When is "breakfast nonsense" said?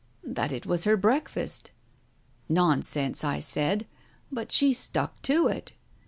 0.97-3.23